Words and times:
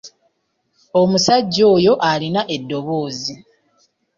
Omusajja 1.01 1.63
oyo 1.75 1.93
alina 2.09 2.41
eddoboozi. 2.55 3.35